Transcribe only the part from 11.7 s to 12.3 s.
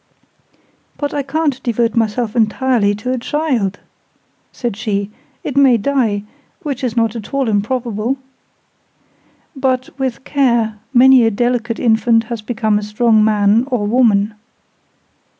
infant